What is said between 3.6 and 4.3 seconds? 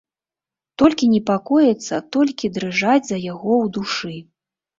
ў душы.